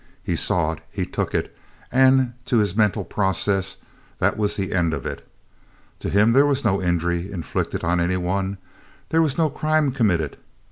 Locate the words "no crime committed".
9.37-10.37